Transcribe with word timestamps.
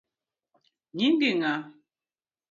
Nyingi 0.95 1.29
ng’a? 1.37 1.53